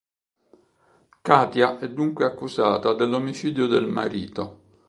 Katja 1.21 1.77
è 1.77 1.87
dunque 1.87 2.25
accusata 2.25 2.93
dell’omicidio 2.93 3.67
del 3.67 3.85
marito. 3.85 4.61